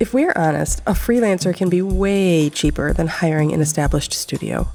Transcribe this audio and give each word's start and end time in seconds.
If 0.00 0.14
we're 0.14 0.32
honest, 0.34 0.80
a 0.86 0.92
freelancer 0.92 1.54
can 1.54 1.68
be 1.68 1.82
way 1.82 2.48
cheaper 2.48 2.94
than 2.94 3.06
hiring 3.06 3.52
an 3.52 3.60
established 3.60 4.14
studio. 4.14 4.66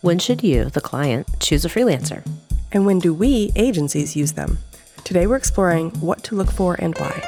When 0.00 0.18
should 0.18 0.42
you, 0.42 0.70
the 0.70 0.80
client, 0.80 1.28
choose 1.40 1.66
a 1.66 1.68
freelancer? 1.68 2.26
And 2.72 2.86
when 2.86 2.98
do 2.98 3.12
we, 3.12 3.52
agencies, 3.54 4.16
use 4.16 4.32
them? 4.32 4.56
Today 5.04 5.26
we're 5.26 5.36
exploring 5.36 5.90
what 6.00 6.24
to 6.24 6.36
look 6.36 6.50
for 6.50 6.76
and 6.78 6.96
why. 6.96 7.20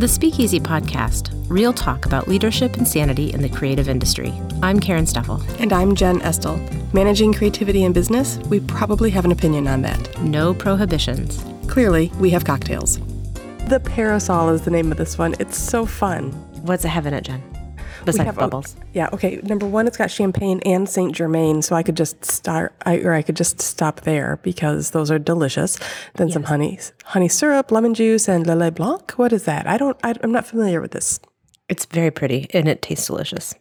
The 0.00 0.08
Speakeasy 0.08 0.58
Podcast, 0.58 1.32
real 1.48 1.72
talk 1.72 2.04
about 2.04 2.26
leadership 2.26 2.76
and 2.76 2.88
sanity 2.88 3.32
in 3.32 3.40
the 3.40 3.48
creative 3.48 3.88
industry. 3.88 4.32
I'm 4.60 4.80
Karen 4.80 5.04
Steffel. 5.04 5.40
And 5.60 5.72
I'm 5.72 5.94
Jen 5.94 6.20
Estel. 6.22 6.56
Managing 6.92 7.32
creativity 7.32 7.84
in 7.84 7.92
business, 7.92 8.38
we 8.48 8.58
probably 8.58 9.10
have 9.10 9.24
an 9.24 9.30
opinion 9.30 9.68
on 9.68 9.82
that. 9.82 10.20
No 10.20 10.52
prohibitions. 10.52 11.44
Clearly, 11.68 12.10
we 12.18 12.30
have 12.30 12.44
cocktails. 12.44 12.98
The 13.68 13.80
Parasol 13.80 14.48
is 14.48 14.62
the 14.62 14.70
name 14.70 14.90
of 14.90 14.96
this 14.96 15.18
one. 15.18 15.34
It's 15.38 15.58
so 15.58 15.84
fun. 15.84 16.32
What's 16.62 16.86
it 16.86 16.88
have 16.88 17.04
in 17.04 17.12
it, 17.12 17.24
Jen? 17.24 17.42
Besides 18.06 18.24
have, 18.24 18.36
bubbles. 18.36 18.76
yeah. 18.94 19.10
Okay. 19.12 19.42
Number 19.42 19.66
one, 19.66 19.86
it's 19.86 19.98
got 19.98 20.10
champagne 20.10 20.60
and 20.64 20.88
Saint 20.88 21.14
Germain, 21.14 21.60
so 21.60 21.76
I 21.76 21.82
could 21.82 21.94
just 21.94 22.24
start, 22.24 22.74
I, 22.86 22.96
or 23.00 23.12
I 23.12 23.20
could 23.20 23.36
just 23.36 23.60
stop 23.60 24.00
there 24.00 24.38
because 24.42 24.92
those 24.92 25.10
are 25.10 25.18
delicious. 25.18 25.78
Then 26.14 26.30
some 26.30 26.44
honey, 26.44 26.78
honey 27.04 27.28
syrup, 27.28 27.70
lemon 27.70 27.92
juice, 27.92 28.26
and 28.26 28.46
Lillet 28.46 28.74
Blanc. 28.74 29.10
What 29.18 29.34
is 29.34 29.44
that? 29.44 29.66
I 29.66 29.76
don't. 29.76 29.98
I, 30.02 30.14
I'm 30.22 30.32
not 30.32 30.46
familiar 30.46 30.80
with 30.80 30.92
this. 30.92 31.20
It's 31.68 31.84
very 31.84 32.10
pretty 32.10 32.48
and 32.54 32.68
it 32.68 32.80
tastes 32.80 33.06
delicious. 33.06 33.54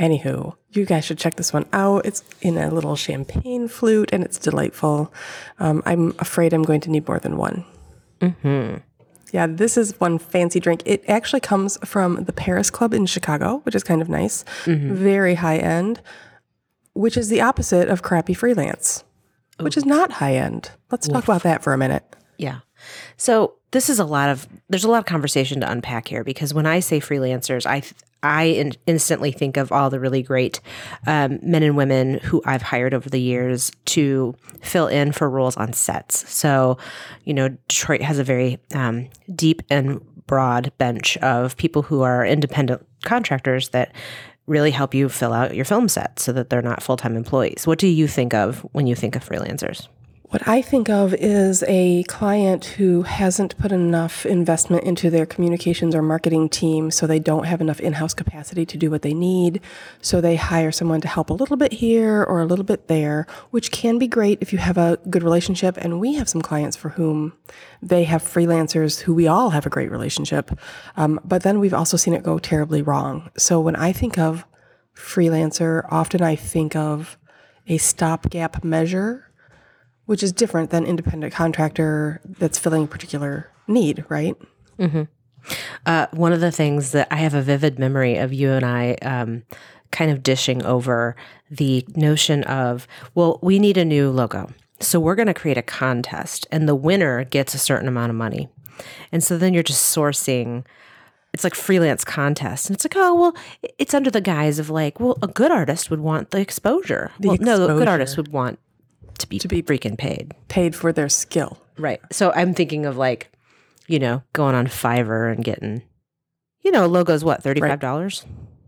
Anywho, 0.00 0.56
you 0.70 0.84
guys 0.84 1.04
should 1.04 1.18
check 1.18 1.36
this 1.36 1.52
one 1.52 1.66
out. 1.72 2.06
It's 2.06 2.24
in 2.40 2.58
a 2.58 2.74
little 2.74 2.96
champagne 2.96 3.68
flute 3.68 4.10
and 4.12 4.24
it's 4.24 4.38
delightful. 4.38 5.14
Um, 5.60 5.80
I'm 5.86 6.12
afraid 6.18 6.52
I'm 6.52 6.64
going 6.64 6.80
to 6.80 6.90
need 6.90 7.06
more 7.06 7.20
than 7.20 7.36
one. 7.36 7.64
Mm-hmm. 8.20 8.78
Yeah, 9.32 9.46
this 9.46 9.78
is 9.78 9.98
one 9.98 10.18
fancy 10.18 10.60
drink. 10.60 10.82
It 10.84 11.02
actually 11.08 11.40
comes 11.40 11.78
from 11.84 12.24
the 12.24 12.32
Paris 12.32 12.70
Club 12.70 12.92
in 12.92 13.06
Chicago, 13.06 13.60
which 13.64 13.74
is 13.74 13.82
kind 13.82 14.02
of 14.02 14.08
nice. 14.08 14.44
Mm-hmm. 14.64 14.94
Very 14.94 15.34
high 15.34 15.56
end, 15.56 16.02
which 16.92 17.16
is 17.16 17.30
the 17.30 17.40
opposite 17.40 17.88
of 17.88 18.02
crappy 18.02 18.34
freelance, 18.34 19.04
which 19.58 19.76
is 19.76 19.86
not 19.86 20.12
high 20.12 20.34
end. 20.34 20.70
Let's 20.90 21.08
talk 21.08 21.24
about 21.24 21.42
that 21.44 21.62
for 21.62 21.72
a 21.72 21.78
minute. 21.78 22.04
Yeah. 22.36 22.58
So 23.16 23.54
this 23.72 23.88
is 23.90 23.98
a 23.98 24.04
lot 24.04 24.28
of 24.28 24.46
there's 24.68 24.84
a 24.84 24.90
lot 24.90 24.98
of 24.98 25.06
conversation 25.06 25.60
to 25.60 25.70
unpack 25.70 26.08
here 26.08 26.22
because 26.22 26.54
when 26.54 26.66
I 26.66 26.80
say 26.80 27.00
freelancers, 27.00 27.66
I 27.66 27.82
I 28.22 28.44
in, 28.44 28.72
instantly 28.86 29.32
think 29.32 29.56
of 29.56 29.72
all 29.72 29.90
the 29.90 29.98
really 29.98 30.22
great 30.22 30.60
um, 31.06 31.40
men 31.42 31.62
and 31.62 31.76
women 31.76 32.18
who 32.18 32.40
I've 32.46 32.62
hired 32.62 32.94
over 32.94 33.10
the 33.10 33.20
years 33.20 33.72
to 33.86 34.34
fill 34.60 34.86
in 34.86 35.10
for 35.10 35.28
roles 35.28 35.56
on 35.56 35.72
sets. 35.72 36.30
So, 36.32 36.78
you 37.24 37.34
know, 37.34 37.48
Detroit 37.68 38.02
has 38.02 38.18
a 38.18 38.24
very 38.24 38.60
um, 38.74 39.08
deep 39.34 39.62
and 39.68 40.00
broad 40.26 40.72
bench 40.78 41.16
of 41.18 41.56
people 41.56 41.82
who 41.82 42.02
are 42.02 42.24
independent 42.24 42.86
contractors 43.04 43.70
that 43.70 43.92
really 44.46 44.70
help 44.70 44.94
you 44.94 45.08
fill 45.08 45.32
out 45.32 45.56
your 45.56 45.64
film 45.64 45.88
set 45.88 46.18
so 46.18 46.32
that 46.32 46.50
they're 46.50 46.62
not 46.62 46.82
full 46.82 46.96
time 46.96 47.16
employees. 47.16 47.66
What 47.66 47.78
do 47.78 47.88
you 47.88 48.06
think 48.06 48.34
of 48.34 48.60
when 48.72 48.86
you 48.86 48.94
think 48.94 49.16
of 49.16 49.28
freelancers? 49.28 49.88
What 50.32 50.48
I 50.48 50.62
think 50.62 50.88
of 50.88 51.12
is 51.12 51.62
a 51.68 52.04
client 52.04 52.64
who 52.64 53.02
hasn't 53.02 53.58
put 53.58 53.70
enough 53.70 54.24
investment 54.24 54.84
into 54.84 55.10
their 55.10 55.26
communications 55.26 55.94
or 55.94 56.00
marketing 56.00 56.48
team, 56.48 56.90
so 56.90 57.06
they 57.06 57.18
don't 57.18 57.44
have 57.44 57.60
enough 57.60 57.80
in 57.80 57.92
house 57.92 58.14
capacity 58.14 58.64
to 58.64 58.78
do 58.78 58.90
what 58.90 59.02
they 59.02 59.12
need. 59.12 59.60
So 60.00 60.22
they 60.22 60.36
hire 60.36 60.72
someone 60.72 61.02
to 61.02 61.08
help 61.08 61.28
a 61.28 61.34
little 61.34 61.58
bit 61.58 61.74
here 61.74 62.24
or 62.24 62.40
a 62.40 62.46
little 62.46 62.64
bit 62.64 62.88
there, 62.88 63.26
which 63.50 63.70
can 63.72 63.98
be 63.98 64.08
great 64.08 64.38
if 64.40 64.54
you 64.54 64.58
have 64.58 64.78
a 64.78 64.98
good 65.10 65.22
relationship. 65.22 65.76
And 65.76 66.00
we 66.00 66.14
have 66.14 66.30
some 66.30 66.40
clients 66.40 66.78
for 66.78 66.88
whom 66.88 67.34
they 67.82 68.04
have 68.04 68.22
freelancers 68.22 69.00
who 69.00 69.12
we 69.12 69.26
all 69.26 69.50
have 69.50 69.66
a 69.66 69.70
great 69.70 69.90
relationship. 69.90 70.50
Um, 70.96 71.20
but 71.26 71.42
then 71.42 71.60
we've 71.60 71.74
also 71.74 71.98
seen 71.98 72.14
it 72.14 72.22
go 72.22 72.38
terribly 72.38 72.80
wrong. 72.80 73.30
So 73.36 73.60
when 73.60 73.76
I 73.76 73.92
think 73.92 74.18
of 74.18 74.46
freelancer, 74.96 75.86
often 75.90 76.22
I 76.22 76.36
think 76.36 76.74
of 76.74 77.18
a 77.68 77.76
stopgap 77.76 78.64
measure 78.64 79.28
which 80.06 80.22
is 80.22 80.32
different 80.32 80.70
than 80.70 80.84
independent 80.84 81.32
contractor 81.32 82.20
that's 82.24 82.58
filling 82.58 82.84
a 82.84 82.86
particular 82.86 83.50
need, 83.66 84.04
right? 84.08 84.36
Uh, 85.86 86.06
one 86.12 86.32
of 86.32 86.40
the 86.40 86.52
things 86.52 86.92
that 86.92 87.08
I 87.10 87.16
have 87.16 87.34
a 87.34 87.42
vivid 87.42 87.78
memory 87.78 88.16
of 88.16 88.32
you 88.32 88.50
and 88.50 88.64
I 88.64 88.94
um, 89.02 89.42
kind 89.90 90.10
of 90.10 90.22
dishing 90.22 90.64
over 90.64 91.16
the 91.50 91.84
notion 91.96 92.44
of, 92.44 92.86
well, 93.14 93.38
we 93.42 93.58
need 93.58 93.76
a 93.76 93.84
new 93.84 94.10
logo. 94.10 94.52
So 94.80 94.98
we're 94.98 95.14
going 95.14 95.26
to 95.28 95.34
create 95.34 95.58
a 95.58 95.62
contest, 95.62 96.46
and 96.50 96.68
the 96.68 96.74
winner 96.74 97.24
gets 97.24 97.54
a 97.54 97.58
certain 97.58 97.86
amount 97.88 98.10
of 98.10 98.16
money. 98.16 98.48
And 99.12 99.22
so 99.22 99.38
then 99.38 99.54
you're 99.54 99.62
just 99.62 99.94
sourcing. 99.96 100.64
It's 101.32 101.44
like 101.44 101.54
freelance 101.54 102.04
contest, 102.04 102.68
and 102.68 102.74
it's 102.76 102.84
like, 102.84 102.96
oh 102.96 103.14
well, 103.14 103.36
it's 103.78 103.94
under 103.94 104.10
the 104.10 104.20
guise 104.20 104.58
of 104.58 104.70
like, 104.70 104.98
well, 105.00 105.16
a 105.22 105.28
good 105.28 105.50
artist 105.50 105.90
would 105.90 106.00
want 106.00 106.30
the 106.30 106.40
exposure. 106.40 107.10
well, 107.20 107.36
no, 107.40 107.64
a 107.64 107.78
good 107.78 107.88
artist 107.88 108.16
would 108.16 108.28
want 108.28 108.58
to 109.22 109.28
be 109.28 109.38
to 109.38 109.48
be 109.48 109.62
freaking 109.62 109.98
paid. 109.98 110.34
Paid 110.48 110.76
for 110.76 110.92
their 110.92 111.08
skill. 111.08 111.58
Right. 111.78 112.00
So 112.12 112.32
I'm 112.32 112.54
thinking 112.54 112.86
of 112.86 112.96
like, 112.96 113.32
you 113.88 113.98
know, 113.98 114.22
going 114.32 114.54
on 114.54 114.66
Fiverr 114.66 115.32
and 115.32 115.44
getting, 115.44 115.82
you 116.60 116.70
know, 116.70 116.86
logos. 116.86 117.24
What 117.24 117.42
thirty 117.42 117.60
five 117.60 117.80
dollars? 117.80 118.24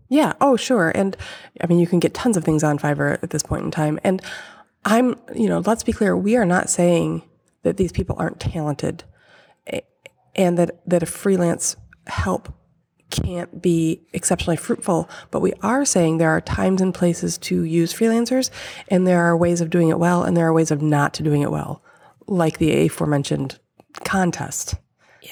Yeah. 0.09 0.33
Oh, 0.41 0.55
sure. 0.55 0.91
And 0.93 1.15
I 1.61 1.67
mean, 1.67 1.79
you 1.79 1.87
can 1.87 1.99
get 1.99 2.13
tons 2.13 2.37
of 2.37 2.43
things 2.43 2.63
on 2.63 2.77
Fiverr 2.77 3.21
at 3.23 3.29
this 3.29 3.43
point 3.43 3.63
in 3.63 3.71
time. 3.71 3.99
And 4.03 4.21
I'm, 4.85 5.19
you 5.35 5.49
know, 5.49 5.59
let's 5.59 5.83
be 5.83 5.91
clear, 5.91 6.15
we 6.15 6.35
are 6.35 6.45
not 6.45 6.69
saying 6.69 7.23
that 7.63 7.77
these 7.77 7.91
people 7.91 8.15
aren't 8.19 8.39
talented 8.39 9.03
eh, 9.65 9.81
and 10.35 10.57
that, 10.59 10.79
that 10.87 11.01
a 11.01 11.07
freelance 11.07 11.75
help 12.05 12.53
can't 13.23 13.61
be 13.61 14.01
exceptionally 14.13 14.57
fruitful. 14.57 15.09
But 15.31 15.41
we 15.41 15.53
are 15.61 15.85
saying 15.85 16.17
there 16.17 16.29
are 16.29 16.41
times 16.41 16.81
and 16.81 16.93
places 16.93 17.37
to 17.39 17.63
use 17.63 17.93
freelancers, 17.93 18.49
and 18.89 19.07
there 19.07 19.21
are 19.21 19.35
ways 19.35 19.61
of 19.61 19.69
doing 19.69 19.89
it 19.89 19.99
well, 19.99 20.23
and 20.23 20.35
there 20.35 20.47
are 20.47 20.53
ways 20.53 20.71
of 20.71 20.81
not 20.81 21.13
doing 21.13 21.41
it 21.41 21.51
well, 21.51 21.83
like 22.27 22.57
the 22.57 22.85
aforementioned 22.85 23.59
contest, 24.03 24.75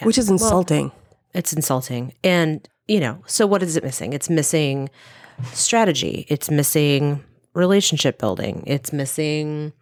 which 0.04 0.18
is 0.18 0.30
insulting. 0.30 0.92
It's 1.34 1.54
insulting. 1.54 2.14
And, 2.24 2.68
you 2.88 3.00
know, 3.00 3.24
so 3.26 3.48
what 3.48 3.64
is 3.64 3.76
it 3.76 3.84
missing? 3.84 4.14
It's 4.14 4.30
missing 4.30 4.90
strategy. 5.52 6.26
It's 6.30 6.50
missing 6.50 7.24
relationship 7.54 8.20
building. 8.20 8.64
It's 8.68 8.94
missing 8.94 9.74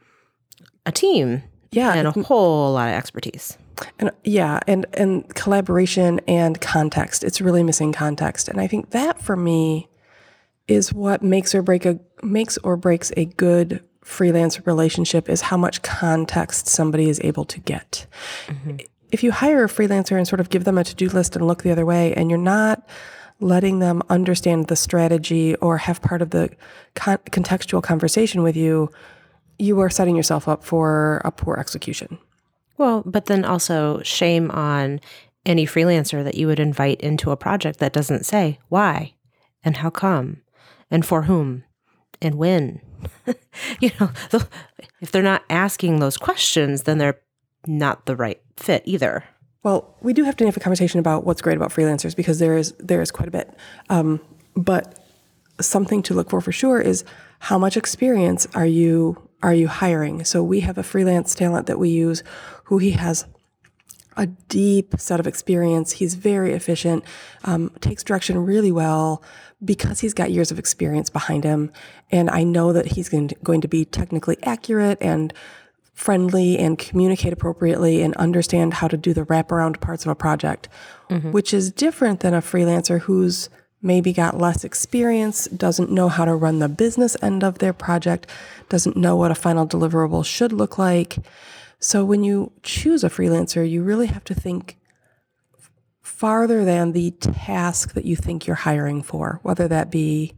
a 0.86 0.92
team. 0.92 1.44
Yeah, 1.72 1.94
And 1.94 2.08
a 2.08 2.12
whole 2.12 2.74
lot 2.74 2.90
of 2.90 2.96
expertise. 2.96 3.58
And 4.00 4.12
yeah, 4.24 4.60
and 4.68 4.86
and 4.94 5.28
collaboration 5.36 6.20
and 6.28 6.60
context. 6.62 7.24
It's 7.24 7.42
really 7.42 7.64
missing 7.64 7.94
context. 7.94 8.48
And 8.48 8.60
I 8.60 8.68
think 8.68 8.92
that 8.92 9.22
for 9.22 9.36
me 9.36 9.88
is 10.68 10.94
what 10.94 11.24
makes 11.24 11.56
or 11.56 11.62
break 11.62 11.86
a 11.86 12.00
makes 12.24 12.58
or 12.60 12.78
breaks 12.78 13.12
a 13.18 13.26
good 13.26 13.84
freelance 14.04 14.66
relationship 14.66 15.30
is 15.30 15.42
how 15.42 15.58
much 15.58 15.82
context 15.82 16.68
somebody 16.68 17.10
is 17.10 17.20
able 17.24 17.46
to 17.46 17.60
get. 17.60 18.08
Mm-hmm. 18.48 18.78
If 19.12 19.24
you 19.24 19.32
hire 19.32 19.66
a 19.66 19.68
freelancer 19.68 20.18
and 20.18 20.28
sort 20.28 20.40
of 20.40 20.50
give 20.50 20.64
them 20.64 20.78
a 20.78 20.84
to-do 20.84 21.10
list 21.10 21.36
and 21.36 21.46
look 21.46 21.64
the 21.64 21.72
other 21.72 21.86
way 21.86 22.14
and 22.14 22.30
you're 22.30 22.40
not 22.40 22.88
letting 23.40 23.80
them 23.80 24.02
understand 24.10 24.68
the 24.68 24.76
strategy 24.76 25.56
or 25.56 25.78
have 25.78 26.02
part 26.02 26.22
of 26.22 26.30
the 26.30 26.50
con- 26.96 27.18
contextual 27.32 27.82
conversation 27.84 28.44
with 28.44 28.56
you, 28.56 28.90
you 29.58 29.80
are 29.80 29.90
setting 29.90 30.16
yourself 30.16 30.48
up 30.48 30.64
for 30.64 31.22
a 31.26 31.32
poor 31.32 31.56
execution. 31.58 32.18
Well, 32.78 33.04
but 33.06 33.26
then 33.26 33.46
also 33.46 34.02
shame 34.04 34.50
on 34.52 35.00
any 35.46 35.66
freelancer 35.66 36.24
that 36.24 36.36
you 36.36 36.48
would 36.48 36.60
invite 36.60 37.02
into 37.02 37.32
a 37.32 37.38
project 37.38 37.80
that 37.80 37.94
doesn't 37.94 38.26
say 38.26 38.60
why 38.70 39.14
and 39.64 39.78
how 39.78 39.90
come 39.90 40.42
and 40.90 41.06
for 41.06 41.24
whom 41.24 41.64
and 42.22 42.36
when. 42.36 42.82
you 43.80 43.92
know, 44.00 44.12
if 45.02 45.12
they're 45.12 45.24
not 45.24 45.44
asking 45.50 46.00
those 46.00 46.18
questions, 46.18 46.84
then 46.84 46.98
they're 46.98 47.20
not 47.66 48.06
the 48.06 48.16
right 48.16 48.42
fit 48.58 48.84
either. 48.86 49.24
Well, 49.64 49.96
we 50.02 50.14
do 50.14 50.24
have 50.24 50.36
to 50.38 50.46
have 50.46 50.58
a 50.58 50.60
conversation 50.60 51.00
about 51.00 51.26
what's 51.26 51.42
great 51.42 51.58
about 51.58 51.72
freelancers 51.72 52.16
because 52.16 52.40
there 52.40 52.58
is 52.58 52.72
there 52.80 53.02
is 53.02 53.12
quite 53.12 53.28
a 53.28 53.32
bit. 53.32 53.54
Um, 53.90 54.20
but 54.56 55.00
something 55.60 56.02
to 56.04 56.14
look 56.14 56.30
for 56.30 56.42
for 56.42 56.52
sure 56.52 56.82
is 56.82 57.04
how 57.40 57.58
much 57.58 57.78
experience 57.78 58.48
are 58.56 58.66
you 58.66 59.30
are 59.44 59.54
you 59.54 59.68
hiring? 59.68 60.24
So 60.24 60.44
we 60.44 60.62
have 60.62 60.78
a 60.78 60.84
freelance 60.84 61.34
talent 61.36 61.68
that 61.68 61.80
we 61.80 61.90
use 61.90 62.24
who 62.66 62.78
he 62.78 62.92
has 62.92 63.26
a 64.18 64.28
deep 64.28 64.96
set 64.98 65.20
of 65.20 65.28
experience. 65.28 65.94
He's 65.94 66.16
very 66.16 66.54
efficient, 66.54 67.04
um, 67.44 67.72
takes 67.80 68.04
direction 68.04 68.38
really 68.46 68.72
well 68.72 69.24
because 69.64 70.02
he's 70.02 70.14
got 70.14 70.32
years 70.32 70.52
of 70.52 70.60
experience 70.60 71.10
behind 71.10 71.44
him. 71.44 71.72
And 72.12 72.30
I 72.30 72.44
know 72.44 72.74
that 72.74 72.88
he's 72.88 73.10
going 73.10 73.30
to, 73.30 73.36
going 73.36 73.62
to 73.62 73.68
be 73.68 73.86
technically 73.86 74.38
accurate 74.44 74.98
and 75.02 75.34
friendly 75.94 76.58
and 76.58 76.80
communicate 76.80 77.32
appropriately 77.32 78.02
and 78.02 78.16
understand 78.16 78.74
how 78.76 78.88
to 78.88 78.98
do 78.98 79.14
the 79.14 79.26
wraparound 79.26 79.80
parts 79.82 80.04
of 80.04 80.12
a 80.12 80.16
project, 80.16 80.68
which 81.32 81.54
is 81.54 81.72
different 81.72 82.22
than 82.22 82.34
a 82.34 82.42
freelancer 82.42 83.02
who's 83.02 83.50
maybe 83.82 84.14
got 84.14 84.38
less 84.38 84.64
experience, 84.64 85.46
doesn't 85.48 85.92
know 85.92 86.08
how 86.08 86.26
to 86.26 86.36
run 86.36 86.60
the 86.60 86.70
business 86.70 87.18
end 87.22 87.44
of 87.44 87.60
their 87.60 87.74
project, 87.74 88.28
doesn't 88.70 88.96
know 88.96 89.16
what 89.16 89.32
a 89.32 89.36
final 89.36 89.68
deliverable 89.68 90.24
should 90.24 90.54
look 90.54 90.78
like. 90.78 91.18
So 91.80 92.06
when 92.06 92.24
you 92.24 92.52
choose 92.62 93.04
a 93.04 93.10
freelancer, 93.10 93.68
you 93.68 93.84
really 93.84 94.08
have 94.08 94.24
to 94.26 94.36
think 94.36 94.78
farther 96.02 96.64
than 96.64 96.92
the 96.92 97.12
task 97.12 97.94
that 97.94 98.06
you 98.06 98.16
think 98.16 98.46
you're 98.46 98.56
hiring 98.56 99.02
for, 99.02 99.40
whether 99.42 99.68
that 99.68 99.90
be 99.90 100.34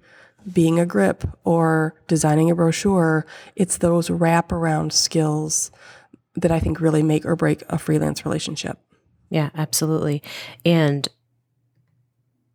being 0.52 0.80
a 0.80 0.86
grip 0.86 1.26
or 1.44 1.96
designing 2.08 2.50
a 2.50 2.56
brochure. 2.56 3.26
It's 3.56 3.78
those 3.78 4.10
wraparound 4.10 4.94
skills 4.94 5.72
that 6.36 6.52
I 6.52 6.60
think 6.60 6.80
really 6.80 7.04
make 7.04 7.26
or 7.26 7.36
break 7.36 7.64
a 7.70 7.78
freelance 7.78 8.26
relationship. 8.26 8.80
Yeah, 9.30 9.50
absolutely. 9.56 10.24
And 10.64 11.08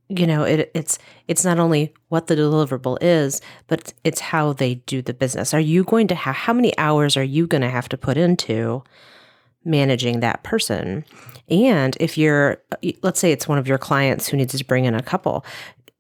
you 0.08 0.26
know, 0.26 0.42
it, 0.44 0.70
it's 0.74 0.98
it's 1.26 1.44
not 1.44 1.58
only 1.58 1.92
what 2.08 2.26
the 2.26 2.34
deliverable 2.34 2.96
is, 3.00 3.40
but 3.66 3.92
it's 4.04 4.20
how 4.20 4.52
they 4.54 4.76
do 4.76 5.02
the 5.02 5.12
business. 5.12 5.52
Are 5.52 5.60
you 5.60 5.84
going 5.84 6.08
to 6.08 6.14
have 6.14 6.34
how 6.34 6.52
many 6.52 6.76
hours 6.78 7.16
are 7.16 7.24
you 7.24 7.46
going 7.46 7.62
to 7.62 7.70
have 7.70 7.88
to 7.90 7.98
put 7.98 8.16
into 8.16 8.82
managing 9.64 10.20
that 10.20 10.42
person? 10.42 11.04
And 11.48 11.96
if 12.00 12.16
you're 12.16 12.62
let's 13.02 13.20
say 13.20 13.32
it's 13.32 13.48
one 13.48 13.58
of 13.58 13.68
your 13.68 13.78
clients 13.78 14.28
who 14.28 14.36
needs 14.36 14.56
to 14.56 14.64
bring 14.64 14.86
in 14.86 14.94
a 14.94 15.02
couple, 15.02 15.44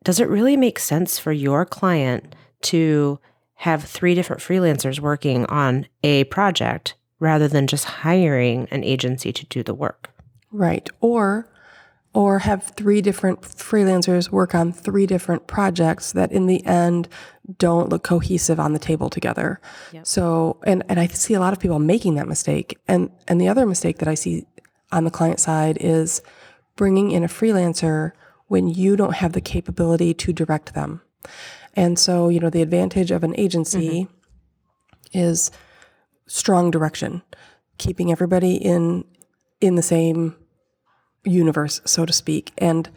does 0.04 0.20
it 0.20 0.28
really 0.28 0.56
make 0.56 0.78
sense 0.78 1.18
for 1.18 1.32
your 1.32 1.66
client 1.66 2.34
to 2.62 3.18
have 3.56 3.84
three 3.84 4.14
different 4.14 4.40
freelancers 4.40 5.00
working 5.00 5.44
on 5.46 5.86
a 6.02 6.24
project 6.24 6.94
rather 7.18 7.48
than 7.48 7.66
just 7.66 7.84
hiring 7.84 8.68
an 8.70 8.84
agency 8.84 9.32
to 9.32 9.44
do 9.46 9.62
the 9.62 9.74
work? 9.74 10.10
Right. 10.50 10.88
Or 11.00 11.50
or 12.18 12.40
have 12.40 12.64
three 12.76 13.00
different 13.00 13.42
freelancers 13.42 14.28
work 14.28 14.52
on 14.52 14.72
three 14.72 15.06
different 15.06 15.46
projects 15.46 16.10
that 16.10 16.32
in 16.32 16.46
the 16.46 16.66
end 16.66 17.08
don't 17.58 17.90
look 17.90 18.02
cohesive 18.02 18.58
on 18.58 18.72
the 18.72 18.78
table 18.80 19.08
together. 19.08 19.60
Yep. 19.92 20.04
So, 20.04 20.58
and, 20.66 20.82
and 20.88 20.98
I 20.98 21.06
see 21.06 21.34
a 21.34 21.38
lot 21.38 21.52
of 21.52 21.60
people 21.60 21.78
making 21.78 22.16
that 22.16 22.26
mistake. 22.26 22.76
And, 22.88 23.12
and 23.28 23.40
the 23.40 23.46
other 23.46 23.64
mistake 23.66 23.98
that 23.98 24.08
I 24.08 24.14
see 24.14 24.48
on 24.90 25.04
the 25.04 25.12
client 25.12 25.38
side 25.38 25.78
is 25.80 26.20
bringing 26.74 27.12
in 27.12 27.22
a 27.22 27.28
freelancer 27.28 28.10
when 28.48 28.66
you 28.66 28.96
don't 28.96 29.14
have 29.14 29.32
the 29.32 29.40
capability 29.40 30.12
to 30.14 30.32
direct 30.32 30.74
them. 30.74 31.02
And 31.74 32.00
so, 32.00 32.28
you 32.30 32.40
know, 32.40 32.50
the 32.50 32.62
advantage 32.62 33.12
of 33.12 33.22
an 33.22 33.34
agency 33.38 34.08
mm-hmm. 34.08 35.16
is 35.16 35.52
strong 36.26 36.72
direction, 36.72 37.22
keeping 37.78 38.10
everybody 38.10 38.56
in 38.56 39.04
in 39.60 39.76
the 39.76 39.82
same 39.82 40.34
universe, 41.24 41.80
so 41.84 42.06
to 42.06 42.12
speak. 42.12 42.52
And 42.58 42.88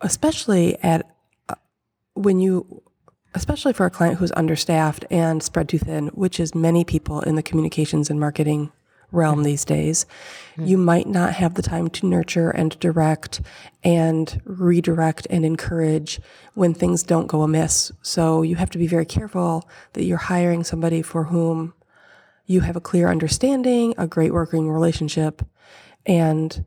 especially 0.00 0.78
at 0.82 1.08
uh, 1.48 1.54
when 2.14 2.38
you, 2.40 2.82
especially 3.34 3.72
for 3.72 3.86
a 3.86 3.90
client 3.90 4.18
who's 4.18 4.32
understaffed 4.32 5.04
and 5.10 5.42
spread 5.42 5.68
too 5.68 5.78
thin, 5.78 6.08
which 6.08 6.38
is 6.38 6.54
many 6.54 6.84
people 6.84 7.20
in 7.20 7.34
the 7.34 7.42
communications 7.42 8.10
and 8.10 8.20
marketing 8.20 8.72
realm 9.10 9.36
mm-hmm. 9.36 9.44
these 9.44 9.64
days, 9.64 10.06
mm-hmm. 10.52 10.66
you 10.66 10.76
might 10.76 11.06
not 11.06 11.34
have 11.34 11.54
the 11.54 11.62
time 11.62 11.88
to 11.88 12.06
nurture 12.06 12.50
and 12.50 12.78
direct 12.80 13.40
and 13.82 14.40
redirect 14.44 15.26
and 15.30 15.44
encourage 15.44 16.20
when 16.54 16.74
things 16.74 17.02
don't 17.02 17.26
go 17.26 17.42
amiss. 17.42 17.92
So 18.02 18.42
you 18.42 18.56
have 18.56 18.70
to 18.70 18.78
be 18.78 18.86
very 18.86 19.06
careful 19.06 19.68
that 19.92 20.04
you're 20.04 20.18
hiring 20.18 20.64
somebody 20.64 21.02
for 21.02 21.24
whom 21.24 21.74
you 22.46 22.60
have 22.60 22.76
a 22.76 22.80
clear 22.80 23.08
understanding, 23.08 23.94
a 23.96 24.06
great 24.06 24.32
working 24.32 24.70
relationship, 24.70 25.42
and 26.04 26.64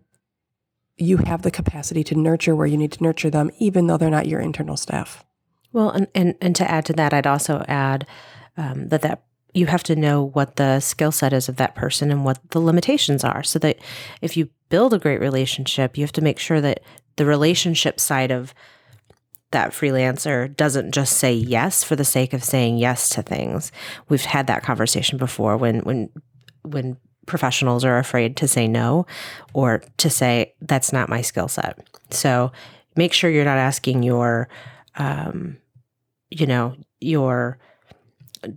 you 0.97 1.17
have 1.17 1.43
the 1.43 1.51
capacity 1.51 2.03
to 2.05 2.15
nurture 2.15 2.55
where 2.55 2.67
you 2.67 2.77
need 2.77 2.91
to 2.93 3.03
nurture 3.03 3.29
them, 3.29 3.51
even 3.59 3.87
though 3.87 3.97
they're 3.97 4.09
not 4.09 4.27
your 4.27 4.39
internal 4.39 4.77
staff. 4.77 5.23
Well, 5.71 5.89
and 5.89 6.07
and, 6.15 6.35
and 6.41 6.55
to 6.55 6.69
add 6.69 6.85
to 6.85 6.93
that, 6.93 7.13
I'd 7.13 7.27
also 7.27 7.63
add 7.67 8.07
um, 8.55 8.89
that 8.89 9.01
that 9.01 9.23
you 9.53 9.67
have 9.67 9.83
to 9.83 9.95
know 9.95 10.23
what 10.23 10.55
the 10.55 10.79
skill 10.79 11.11
set 11.11 11.33
is 11.33 11.49
of 11.49 11.55
that 11.57 11.75
person 11.75 12.11
and 12.11 12.23
what 12.25 12.39
the 12.51 12.59
limitations 12.59 13.23
are, 13.23 13.43
so 13.43 13.59
that 13.59 13.77
if 14.21 14.37
you 14.37 14.49
build 14.69 14.93
a 14.93 14.99
great 14.99 15.19
relationship, 15.19 15.97
you 15.97 16.03
have 16.03 16.11
to 16.13 16.21
make 16.21 16.39
sure 16.39 16.61
that 16.61 16.81
the 17.15 17.25
relationship 17.25 17.99
side 17.99 18.31
of 18.31 18.53
that 19.51 19.71
freelancer 19.71 20.53
doesn't 20.55 20.91
just 20.91 21.17
say 21.17 21.33
yes 21.33 21.83
for 21.83 21.95
the 21.95 22.03
sake 22.03 22.33
of 22.33 22.43
saying 22.43 22.77
yes 22.77 23.09
to 23.09 23.21
things. 23.21 23.71
We've 24.09 24.25
had 24.25 24.47
that 24.47 24.63
conversation 24.63 25.17
before 25.17 25.57
when 25.57 25.79
when 25.79 26.09
when 26.63 26.97
professionals 27.27 27.85
are 27.85 27.99
afraid 27.99 28.35
to 28.37 28.47
say 28.47 28.67
no 28.67 29.05
or 29.53 29.83
to 29.97 30.09
say 30.09 30.53
that's 30.61 30.91
not 30.91 31.09
my 31.09 31.21
skill 31.21 31.47
set. 31.47 31.77
So 32.09 32.51
make 32.95 33.13
sure 33.13 33.29
you're 33.29 33.45
not 33.45 33.59
asking 33.59 34.01
your, 34.01 34.49
um, 34.95 35.57
you 36.31 36.47
know, 36.47 36.75
your 36.99 37.59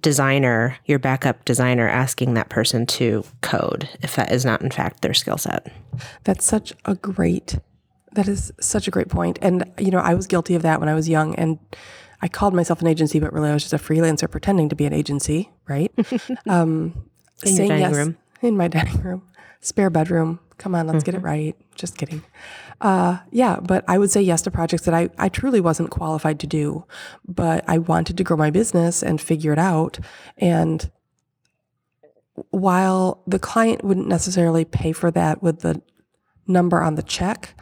designer, 0.00 0.76
your 0.86 0.98
backup 0.98 1.44
designer, 1.44 1.88
asking 1.88 2.34
that 2.34 2.48
person 2.48 2.86
to 2.86 3.24
code 3.42 3.88
if 4.02 4.16
that 4.16 4.32
is 4.32 4.44
not 4.44 4.62
in 4.62 4.70
fact 4.70 5.02
their 5.02 5.14
skill 5.14 5.36
set. 5.36 5.70
That's 6.24 6.44
such 6.44 6.72
a 6.86 6.94
great. 6.94 7.58
That 8.12 8.26
is 8.26 8.52
such 8.60 8.88
a 8.88 8.90
great 8.90 9.08
point. 9.08 9.38
And 9.42 9.70
you 9.78 9.90
know, 9.90 9.98
I 9.98 10.14
was 10.14 10.26
guilty 10.26 10.54
of 10.54 10.62
that 10.62 10.80
when 10.80 10.88
I 10.88 10.94
was 10.94 11.08
young 11.08 11.34
and. 11.34 11.58
I 12.22 12.28
called 12.28 12.52
myself 12.52 12.82
an 12.82 12.86
agency, 12.86 13.18
but 13.18 13.32
really 13.32 13.48
I 13.48 13.54
was 13.54 13.62
just 13.62 13.72
a 13.72 13.78
freelancer 13.78 14.30
pretending 14.30 14.68
to 14.68 14.76
be 14.76 14.84
an 14.84 14.92
agency, 14.92 15.48
right? 15.66 15.90
Um, 16.46 17.08
dining 17.42 17.78
yes, 17.78 17.94
room 17.94 18.18
in 18.42 18.56
my 18.56 18.68
dining 18.68 19.02
room, 19.02 19.22
spare 19.60 19.90
bedroom. 19.90 20.40
Come 20.58 20.74
on, 20.74 20.86
let's 20.86 20.98
mm-hmm. 20.98 21.06
get 21.06 21.14
it 21.14 21.18
mm-hmm. 21.18 21.26
right. 21.26 21.56
Just 21.74 21.96
kidding. 21.96 22.22
Uh, 22.80 23.18
yeah, 23.30 23.58
but 23.60 23.84
I 23.88 23.98
would 23.98 24.10
say 24.10 24.22
yes 24.22 24.42
to 24.42 24.50
projects 24.50 24.84
that 24.84 24.94
I, 24.94 25.10
I 25.18 25.28
truly 25.28 25.60
wasn't 25.60 25.90
qualified 25.90 26.40
to 26.40 26.46
do, 26.46 26.84
but 27.26 27.64
I 27.68 27.78
wanted 27.78 28.16
to 28.16 28.24
grow 28.24 28.36
my 28.36 28.50
business 28.50 29.02
and 29.02 29.20
figure 29.20 29.52
it 29.52 29.58
out. 29.58 29.98
And 30.38 30.90
while 32.50 33.22
the 33.26 33.38
client 33.38 33.84
wouldn't 33.84 34.08
necessarily 34.08 34.64
pay 34.64 34.92
for 34.92 35.10
that 35.10 35.42
with 35.42 35.60
the 35.60 35.82
number 36.46 36.80
on 36.80 36.94
the 36.94 37.02
check, 37.02 37.54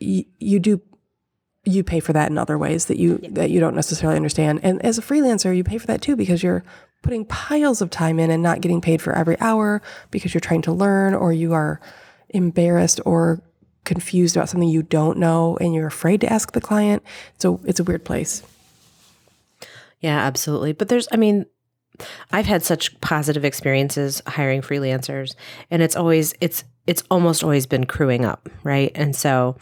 y- 0.00 0.26
you 0.38 0.58
do 0.58 0.80
you 1.66 1.82
pay 1.82 1.98
for 1.98 2.12
that 2.12 2.30
in 2.30 2.36
other 2.36 2.58
ways 2.58 2.86
that 2.86 2.98
you 2.98 3.18
yeah. 3.22 3.30
that 3.32 3.50
you 3.50 3.60
don't 3.60 3.74
necessarily 3.74 4.16
understand. 4.16 4.60
And 4.62 4.84
as 4.84 4.98
a 4.98 5.02
freelancer, 5.02 5.56
you 5.56 5.64
pay 5.64 5.78
for 5.78 5.86
that 5.86 6.02
too 6.02 6.16
because 6.16 6.42
you're 6.42 6.64
putting 7.04 7.24
piles 7.26 7.80
of 7.80 7.90
time 7.90 8.18
in 8.18 8.30
and 8.30 8.42
not 8.42 8.60
getting 8.60 8.80
paid 8.80 9.00
for 9.00 9.12
every 9.12 9.38
hour 9.40 9.80
because 10.10 10.34
you're 10.34 10.40
trying 10.40 10.62
to 10.62 10.72
learn 10.72 11.14
or 11.14 11.32
you 11.32 11.52
are 11.52 11.80
embarrassed 12.30 13.00
or 13.04 13.40
confused 13.84 14.36
about 14.36 14.48
something 14.48 14.68
you 14.68 14.82
don't 14.82 15.18
know 15.18 15.56
and 15.60 15.74
you're 15.74 15.86
afraid 15.86 16.20
to 16.22 16.32
ask 16.32 16.52
the 16.52 16.60
client. 16.60 17.02
So 17.38 17.60
it's 17.64 17.78
a 17.78 17.84
weird 17.84 18.04
place. 18.04 18.42
Yeah, 20.00 20.18
absolutely. 20.18 20.72
But 20.72 20.88
there's, 20.88 21.06
I 21.12 21.16
mean, 21.16 21.46
I've 22.32 22.46
had 22.46 22.62
such 22.62 22.98
positive 23.00 23.44
experiences 23.44 24.20
hiring 24.26 24.62
freelancers, 24.62 25.34
and 25.70 25.80
it's 25.80 25.94
always 25.94 26.34
it's 26.40 26.64
it's 26.86 27.04
almost 27.10 27.44
always 27.44 27.66
been 27.66 27.84
crewing 27.84 28.24
up, 28.24 28.48
right? 28.64 28.90
And 28.96 29.14
so, 29.14 29.56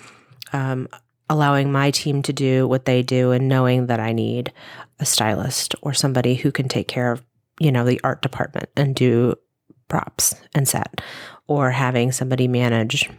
um, 0.52 0.88
allowing 1.28 1.70
my 1.70 1.90
team 1.90 2.22
to 2.22 2.32
do 2.32 2.66
what 2.66 2.86
they 2.86 3.02
do, 3.02 3.32
and 3.32 3.48
knowing 3.48 3.86
that 3.86 4.00
I 4.00 4.12
need 4.12 4.50
a 4.98 5.04
stylist 5.04 5.74
or 5.82 5.92
somebody 5.92 6.34
who 6.34 6.50
can 6.50 6.68
take 6.68 6.88
care 6.88 7.12
of 7.12 7.22
you 7.60 7.72
know, 7.72 7.84
the 7.84 8.00
art 8.02 8.22
department 8.22 8.68
and 8.76 8.94
do 8.94 9.34
props 9.88 10.34
and 10.54 10.66
set, 10.66 11.00
or 11.46 11.70
having 11.70 12.12
somebody 12.12 12.48
manage 12.48 13.10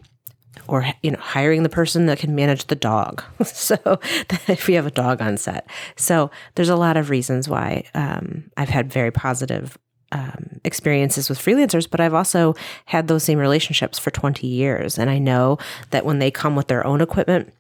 or 0.68 0.86
you 1.02 1.12
know 1.12 1.20
hiring 1.20 1.64
the 1.64 1.70
person 1.70 2.06
that 2.06 2.20
can 2.20 2.36
manage 2.36 2.68
the 2.68 2.76
dog. 2.76 3.24
So 3.44 3.78
if 4.48 4.68
you 4.68 4.76
have 4.76 4.86
a 4.86 4.92
dog 4.92 5.22
on 5.22 5.38
set. 5.38 5.68
So 5.96 6.32
there's 6.56 6.70
a 6.70 6.76
lot 6.76 6.98
of 6.98 7.10
reasons 7.10 7.48
why 7.48 7.84
um, 7.94 8.52
i've 8.58 8.70
had 8.70 8.92
very 8.92 9.12
positive 9.12 9.78
um, 10.12 10.60
experiences 10.64 11.28
with 11.30 11.40
freelancers 11.40 11.90
but 11.90 12.00
i've 12.00 12.14
also 12.14 12.56
had 12.86 13.08
those 13.08 13.24
same 13.24 13.40
relationships 13.40 13.98
for 13.98 14.12
20 14.12 14.48
years. 14.48 14.98
And 14.98 15.10
i 15.10 15.18
know 15.18 15.58
that 15.92 16.06
when 16.06 16.20
they 16.20 16.32
come 16.32 16.56
with 16.56 16.68
their 16.68 16.86
own 16.86 17.02
equipment 17.02 17.54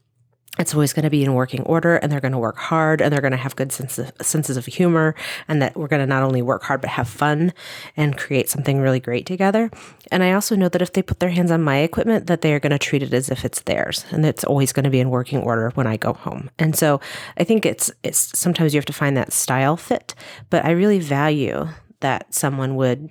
it's 0.59 0.75
always 0.75 0.93
going 0.93 1.03
to 1.03 1.09
be 1.09 1.23
in 1.23 1.33
working 1.33 1.63
order 1.63 1.95
and 1.95 2.11
they're 2.11 2.19
going 2.19 2.31
to 2.31 2.37
work 2.37 2.57
hard 2.57 3.01
and 3.01 3.11
they're 3.11 3.21
going 3.21 3.31
to 3.31 3.37
have 3.37 3.55
good 3.55 3.71
sense 3.71 3.97
of, 3.97 4.11
senses 4.21 4.55
of 4.55 4.65
humor 4.67 5.15
and 5.47 5.61
that 5.61 5.75
we're 5.75 5.87
going 5.87 6.01
to 6.01 6.05
not 6.05 6.21
only 6.21 6.43
work 6.43 6.63
hard 6.63 6.79
but 6.79 6.91
have 6.91 7.07
fun 7.07 7.51
and 7.97 8.17
create 8.17 8.49
something 8.49 8.79
really 8.79 8.99
great 8.99 9.25
together. 9.25 9.71
And 10.11 10.23
i 10.23 10.31
also 10.31 10.55
know 10.55 10.69
that 10.69 10.81
if 10.81 10.93
they 10.93 11.01
put 11.01 11.19
their 11.19 11.31
hands 11.31 11.49
on 11.49 11.61
my 11.63 11.77
equipment 11.77 12.27
that 12.27 12.41
they 12.41 12.53
are 12.53 12.59
going 12.59 12.71
to 12.71 12.77
treat 12.77 13.01
it 13.01 13.13
as 13.13 13.29
if 13.29 13.43
it's 13.43 13.61
theirs 13.61 14.05
and 14.11 14.25
it's 14.25 14.43
always 14.43 14.71
going 14.71 14.83
to 14.83 14.89
be 14.89 14.99
in 14.99 15.09
working 15.09 15.39
order 15.39 15.71
when 15.71 15.87
i 15.87 15.97
go 15.97 16.13
home. 16.13 16.49
And 16.59 16.75
so 16.75 17.01
i 17.37 17.43
think 17.43 17.65
it's 17.65 17.91
it's 18.03 18.37
sometimes 18.37 18.73
you 18.73 18.77
have 18.77 18.85
to 18.85 18.93
find 18.93 19.17
that 19.17 19.33
style 19.33 19.75
fit 19.75 20.13
but 20.49 20.63
i 20.65 20.71
really 20.71 20.99
value 20.99 21.67
that 22.01 22.31
someone 22.33 22.75
would 22.75 23.09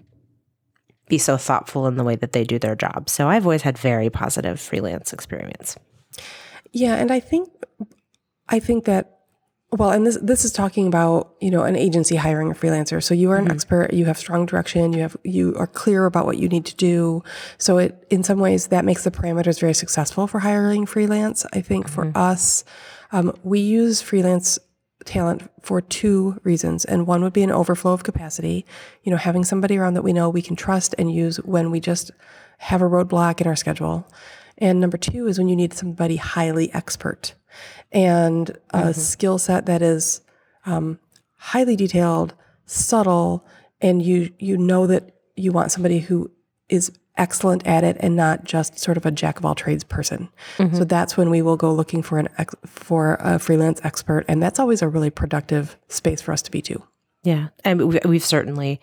be 1.08 1.18
so 1.18 1.36
thoughtful 1.36 1.86
in 1.86 1.96
the 1.96 2.04
way 2.04 2.14
that 2.16 2.32
they 2.32 2.44
do 2.44 2.58
their 2.58 2.76
job. 2.76 3.10
So 3.10 3.28
i've 3.28 3.44
always 3.44 3.62
had 3.62 3.76
very 3.76 4.10
positive 4.10 4.60
freelance 4.60 5.12
experience 5.12 5.76
yeah, 6.72 6.96
and 6.96 7.10
I 7.10 7.20
think 7.20 7.50
I 8.48 8.58
think 8.58 8.84
that 8.84 9.18
well, 9.70 9.90
and 9.90 10.06
this 10.06 10.18
this 10.20 10.44
is 10.44 10.52
talking 10.52 10.86
about 10.86 11.34
you 11.40 11.50
know 11.50 11.62
an 11.62 11.76
agency 11.76 12.16
hiring 12.16 12.50
a 12.50 12.54
freelancer. 12.54 13.02
So 13.02 13.14
you 13.14 13.30
are 13.30 13.36
an 13.36 13.44
mm-hmm. 13.44 13.52
expert. 13.52 13.92
You 13.94 14.04
have 14.04 14.18
strong 14.18 14.44
direction. 14.44 14.92
You 14.92 15.00
have 15.00 15.16
you 15.24 15.54
are 15.56 15.66
clear 15.66 16.04
about 16.04 16.26
what 16.26 16.38
you 16.38 16.48
need 16.48 16.66
to 16.66 16.76
do. 16.76 17.22
So 17.56 17.78
it 17.78 18.06
in 18.10 18.22
some 18.22 18.38
ways 18.38 18.66
that 18.68 18.84
makes 18.84 19.04
the 19.04 19.10
parameters 19.10 19.60
very 19.60 19.74
successful 19.74 20.26
for 20.26 20.40
hiring 20.40 20.84
freelance. 20.84 21.46
I 21.52 21.62
think 21.62 21.86
mm-hmm. 21.86 22.12
for 22.12 22.18
us, 22.18 22.64
um, 23.12 23.34
we 23.42 23.60
use 23.60 24.02
freelance 24.02 24.58
talent 25.06 25.50
for 25.60 25.80
two 25.80 26.38
reasons, 26.44 26.84
and 26.84 27.06
one 27.06 27.22
would 27.22 27.32
be 27.32 27.42
an 27.42 27.50
overflow 27.50 27.92
of 27.92 28.04
capacity. 28.04 28.66
You 29.04 29.10
know, 29.10 29.18
having 29.18 29.44
somebody 29.44 29.78
around 29.78 29.94
that 29.94 30.02
we 30.02 30.12
know 30.12 30.28
we 30.28 30.42
can 30.42 30.56
trust 30.56 30.94
and 30.98 31.12
use 31.12 31.38
when 31.38 31.70
we 31.70 31.80
just 31.80 32.10
have 32.58 32.82
a 32.82 32.88
roadblock 32.88 33.40
in 33.40 33.46
our 33.46 33.56
schedule. 33.56 34.06
And 34.62 34.80
number 34.80 34.96
two 34.96 35.26
is 35.26 35.38
when 35.38 35.48
you 35.48 35.56
need 35.56 35.74
somebody 35.74 36.16
highly 36.16 36.72
expert 36.72 37.34
and 37.90 38.56
a 38.70 38.94
skill 38.94 39.36
set 39.36 39.66
that 39.66 39.82
is 39.82 40.20
um, 40.64 41.00
highly 41.36 41.74
detailed, 41.74 42.34
subtle, 42.64 43.44
and 43.80 44.00
you 44.00 44.32
you 44.38 44.56
know 44.56 44.86
that 44.86 45.16
you 45.34 45.50
want 45.50 45.72
somebody 45.72 45.98
who 45.98 46.30
is 46.68 46.92
excellent 47.16 47.66
at 47.66 47.82
it 47.82 47.96
and 48.00 48.14
not 48.14 48.44
just 48.44 48.78
sort 48.78 48.96
of 48.96 49.04
a 49.04 49.10
jack 49.10 49.36
of 49.38 49.44
all 49.44 49.56
trades 49.56 49.82
person. 49.84 50.28
So 50.76 50.84
that's 50.84 51.16
when 51.16 51.28
we 51.28 51.42
will 51.42 51.56
go 51.56 51.74
looking 51.74 52.02
for 52.02 52.18
an 52.18 52.28
ex- 52.38 52.54
for 52.64 53.16
a 53.20 53.40
freelance 53.40 53.80
expert, 53.82 54.24
and 54.28 54.40
that's 54.40 54.60
always 54.60 54.80
a 54.80 54.88
really 54.88 55.10
productive 55.10 55.76
space 55.88 56.22
for 56.22 56.32
us 56.32 56.40
to 56.42 56.50
be 56.52 56.62
too. 56.62 56.82
Yeah. 57.22 57.48
And 57.64 57.88
we- 57.88 58.00
we've 58.04 58.24
certainly, 58.24 58.80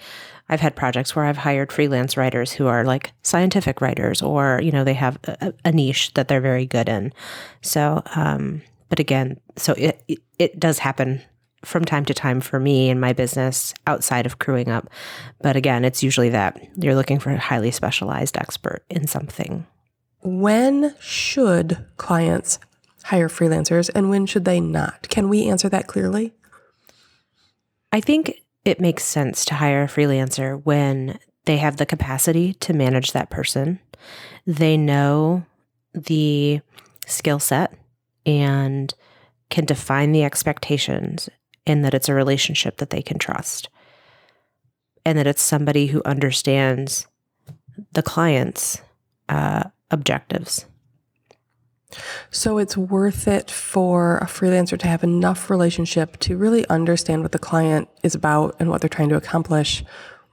I've 0.48 0.62
had 0.62 0.76
projects 0.76 1.16
where 1.16 1.26
I've 1.26 1.38
hired 1.38 1.72
freelance 1.72 2.16
writers 2.18 2.54
who 2.54 2.68
are 2.68 2.86
like 2.86 3.12
scientific 3.22 3.82
writers 3.82 4.22
or, 4.22 4.62
you 4.64 4.72
know, 4.72 4.84
they 4.84 4.94
have 4.94 5.18
a, 5.26 5.54
a 5.66 5.72
niche 5.72 6.14
that 6.14 6.28
they're 6.28 6.40
very 6.42 6.66
good 6.66 6.88
in. 6.90 7.14
So, 7.62 8.02
um, 8.16 8.62
but 8.88 9.00
again, 9.00 9.40
so 9.58 9.74
it, 9.74 10.02
it, 10.08 10.20
it 10.38 10.60
does 10.60 10.80
happen 10.80 11.22
from 11.66 11.84
time 11.84 12.06
to 12.06 12.14
time 12.14 12.40
for 12.40 12.58
me 12.60 12.90
in 12.90 13.00
my 13.02 13.12
business 13.12 13.74
outside 13.86 14.26
of 14.26 14.40
crewing 14.40 14.70
up. 14.70 14.90
But 15.42 15.58
again, 15.58 15.84
it's 15.84 16.02
usually 16.02 16.30
that 16.30 16.58
you're 16.78 16.96
looking 16.96 17.20
for 17.20 17.32
a 17.32 17.38
highly 17.38 17.72
specialized 17.72 18.38
expert 18.38 18.84
in 18.90 19.08
something. 19.08 19.68
When 20.22 20.96
should 21.02 21.86
clients 21.98 22.60
hire 23.04 23.28
freelancers 23.28 23.90
and 23.94 24.10
when 24.10 24.26
should 24.26 24.46
they 24.46 24.62
not? 24.62 25.08
Can 25.10 25.28
we 25.28 25.48
answer 25.50 25.68
that 25.70 25.88
clearly? 25.88 26.34
I 27.92 28.02
think 28.02 28.42
it 28.66 28.80
makes 28.80 29.04
sense 29.04 29.46
to 29.46 29.56
hire 29.56 29.84
a 29.84 29.88
freelancer 29.88 30.62
when 30.64 31.20
they 31.46 31.58
have 31.58 31.78
the 31.78 31.86
capacity 31.86 32.54
to 32.56 32.74
manage 32.74 33.12
that 33.12 33.30
person. 33.30 33.80
They 34.46 34.78
know 34.78 35.46
the 35.94 36.62
skill 37.08 37.40
set 37.40 37.74
and 38.26 38.94
can 39.50 39.66
define 39.66 40.12
the 40.12 40.24
expectations, 40.24 41.28
and 41.66 41.84
that 41.84 41.96
it's 41.96 42.10
a 42.10 42.14
relationship 42.14 42.78
that 42.78 42.92
they 42.92 43.02
can 43.02 43.18
trust. 43.18 43.70
And 45.06 45.18
that 45.18 45.26
it's 45.26 45.42
somebody 45.42 45.88
who 45.88 46.04
understands 46.06 47.08
the 47.94 48.04
client's 48.04 48.82
uh, 49.28 49.64
objectives. 49.90 50.66
So 52.32 52.58
it's 52.58 52.78
worth 52.78 53.28
it 53.28 53.50
for 53.50 54.18
a 54.20 54.26
freelancer 54.26 54.78
to 54.80 54.88
have 54.88 55.04
enough 55.04 55.50
relationship 55.50 56.18
to 56.20 56.38
really 56.38 56.68
understand 56.70 57.24
what 57.24 57.32
the 57.32 57.40
client 57.40 57.90
is 58.04 58.16
about 58.16 58.56
and 58.60 58.70
what 58.70 58.82
they're 58.82 58.90
trying 58.90 59.10
to 59.10 59.16
accomplish 59.16 59.84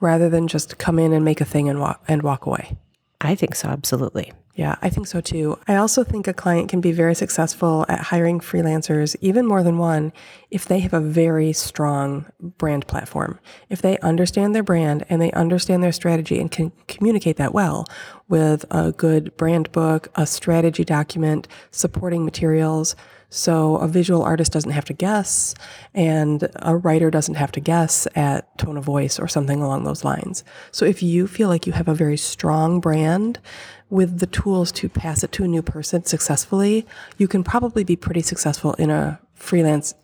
rather 0.00 0.28
than 0.28 0.48
just 0.48 0.78
come 0.78 0.98
in 0.98 1.12
and 1.12 1.25
make 1.25 1.40
a 1.40 1.44
thing 1.44 1.68
and 1.68 1.80
walk 1.80 2.02
and 2.06 2.22
walk 2.22 2.46
away. 2.46 2.76
I 3.20 3.34
think 3.34 3.54
so, 3.54 3.68
absolutely. 3.68 4.32
Yeah, 4.56 4.76
I 4.80 4.88
think 4.88 5.06
so 5.06 5.20
too. 5.20 5.58
I 5.68 5.76
also 5.76 6.02
think 6.02 6.26
a 6.26 6.32
client 6.32 6.70
can 6.70 6.80
be 6.80 6.90
very 6.90 7.14
successful 7.14 7.84
at 7.90 8.00
hiring 8.00 8.40
freelancers, 8.40 9.14
even 9.20 9.44
more 9.44 9.62
than 9.62 9.76
one, 9.76 10.14
if 10.50 10.64
they 10.64 10.78
have 10.78 10.94
a 10.94 11.00
very 11.00 11.52
strong 11.52 12.25
brand 12.40 12.86
platform. 12.86 13.38
If 13.68 13.82
they 13.82 13.98
understand 13.98 14.54
their 14.54 14.62
brand 14.62 15.04
and 15.10 15.20
they 15.20 15.30
understand 15.32 15.82
their 15.82 15.92
strategy 15.92 16.40
and 16.40 16.50
can 16.50 16.72
communicate 16.88 17.36
that 17.36 17.52
well 17.52 17.84
with 18.28 18.64
a 18.70 18.92
good 18.92 19.36
brand 19.36 19.70
book, 19.72 20.08
a 20.14 20.26
strategy 20.26 20.84
document, 20.84 21.48
supporting 21.70 22.25
materials. 22.25 22.96
So 23.28 23.76
a 23.76 23.88
visual 23.88 24.22
artist 24.22 24.52
doesn't 24.52 24.70
have 24.70 24.84
to 24.86 24.92
guess 24.92 25.54
and 25.94 26.48
a 26.56 26.76
writer 26.76 27.10
doesn't 27.10 27.34
have 27.34 27.52
to 27.52 27.60
guess 27.60 28.06
at 28.14 28.56
tone 28.56 28.76
of 28.76 28.84
voice 28.84 29.18
or 29.18 29.28
something 29.28 29.60
along 29.60 29.84
those 29.84 30.04
lines. 30.04 30.44
So 30.70 30.84
if 30.84 31.02
you 31.02 31.26
feel 31.26 31.48
like 31.48 31.66
you 31.66 31.72
have 31.72 31.88
a 31.88 31.94
very 31.94 32.16
strong 32.16 32.80
brand 32.80 33.40
with 33.88 34.19
the 34.19 34.26
tools 34.26 34.73
to 34.73 34.88
pass 34.88 35.23
it 35.23 35.33
to 35.33 35.45
a 35.45 35.49
new 35.49 35.62
person 35.62 36.05
successfully, 36.05 36.87
you 37.19 37.28
can 37.28 37.45
probably 37.45 37.85
be 37.85 37.97
pretty 37.97 38.23
successful 38.23 38.75
in 38.75 38.90
a 38.90 39.21
freelance 39.35 39.95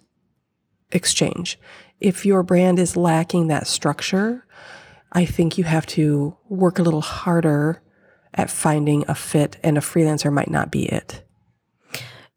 exchange. 0.93 1.59
If 2.01 2.25
your 2.25 2.43
brand 2.43 2.79
is 2.79 2.97
lacking 2.97 3.49
that 3.49 3.67
structure, 3.67 4.47
I 5.13 5.25
think 5.25 5.59
you 5.59 5.65
have 5.65 5.87
to 5.87 6.37
work 6.49 6.79
a 6.79 6.83
little 6.83 7.01
harder 7.01 7.83
at 8.35 8.51
finding 8.51 9.05
a 9.09 9.15
fit, 9.15 9.59
and 9.63 9.77
a 9.77 9.83
freelancer 9.83 10.33
might 10.33 10.51
not 10.51 10.71
be 10.71 10.87
it. 10.87 11.23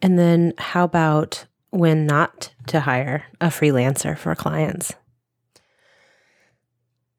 And 0.01 0.19
then 0.19 0.53
how 0.57 0.83
about 0.83 1.45
when 1.69 2.05
not 2.05 2.53
to 2.67 2.81
hire 2.81 3.23
a 3.39 3.47
freelancer 3.47 4.17
for 4.17 4.35
clients? 4.35 4.93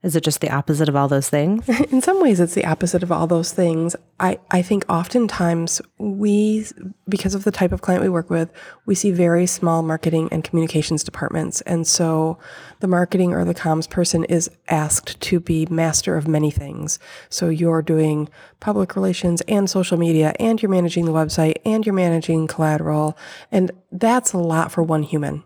Is 0.07 0.15
it 0.15 0.23
just 0.23 0.41
the 0.41 0.55
opposite 0.55 0.89
of 0.89 0.95
all 0.95 1.09
those 1.09 1.29
things? 1.29 1.69
In 1.91 2.01
some 2.01 2.23
ways, 2.23 2.39
it's 2.39 2.55
the 2.55 2.65
opposite 2.65 3.03
of 3.03 3.11
all 3.11 3.27
those 3.27 3.53
things. 3.53 3.97
I, 4.21 4.39
I 4.53 4.63
think 4.63 4.85
oftentimes 4.89 5.83
we, 5.99 6.65
because 7.09 7.35
of 7.35 7.43
the 7.43 7.51
type 7.51 7.73
of 7.73 7.83
client 7.83 8.05
we 8.05 8.09
work 8.09 8.31
with, 8.31 8.49
we 8.87 8.95
see 8.95 9.11
very 9.11 9.47
small 9.47 9.83
marketing 9.83 10.29
and 10.31 10.45
communications 10.45 11.03
departments. 11.03 11.61
And 11.63 11.89
so 11.89 12.39
the 12.79 12.87
marketing 12.87 13.35
or 13.35 13.45
the 13.45 13.53
comms 13.53 13.91
person 13.91 14.23
is 14.23 14.49
asked 14.69 15.21
to 15.23 15.41
be 15.41 15.67
master 15.67 16.17
of 16.17 16.29
many 16.29 16.53
things. 16.53 17.01
So 17.29 17.49
you're 17.49 17.83
doing 17.83 18.29
public 18.61 18.95
relations 18.95 19.41
and 19.49 19.69
social 19.69 19.99
media, 19.99 20.37
and 20.39 20.63
you're 20.63 20.71
managing 20.71 21.07
the 21.07 21.13
website, 21.13 21.57
and 21.65 21.85
you're 21.85 21.97
managing 21.97 22.47
collateral. 22.47 23.19
And 23.51 23.73
that's 23.91 24.33
a 24.33 24.39
lot 24.39 24.71
for 24.71 24.85
one 24.85 25.03
human. 25.03 25.43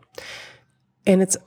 And 1.07 1.23
it's 1.23 1.39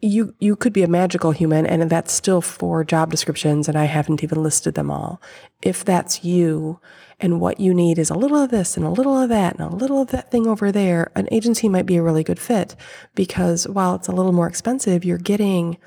you 0.00 0.34
you 0.38 0.54
could 0.54 0.72
be 0.72 0.84
a 0.84 0.88
magical 0.88 1.32
human 1.32 1.66
and 1.66 1.90
that's 1.90 2.12
still 2.12 2.40
four 2.40 2.84
job 2.84 3.10
descriptions 3.10 3.68
and 3.68 3.76
I 3.76 3.84
haven't 3.84 4.22
even 4.22 4.42
listed 4.42 4.74
them 4.74 4.90
all. 4.90 5.20
If 5.62 5.84
that's 5.84 6.24
you 6.24 6.78
and 7.18 7.40
what 7.40 7.58
you 7.58 7.74
need 7.74 7.98
is 7.98 8.10
a 8.10 8.14
little 8.14 8.40
of 8.40 8.50
this 8.50 8.76
and 8.76 8.86
a 8.86 8.90
little 8.90 9.20
of 9.20 9.28
that 9.30 9.58
and 9.58 9.72
a 9.72 9.74
little 9.74 10.00
of 10.02 10.08
that 10.08 10.30
thing 10.30 10.46
over 10.46 10.70
there, 10.70 11.10
an 11.16 11.28
agency 11.32 11.68
might 11.68 11.86
be 11.86 11.96
a 11.96 12.02
really 12.02 12.22
good 12.22 12.38
fit 12.38 12.76
because 13.14 13.66
while 13.66 13.96
it's 13.96 14.08
a 14.08 14.12
little 14.12 14.32
more 14.32 14.46
expensive, 14.46 15.04
you're 15.04 15.18
getting 15.18 15.78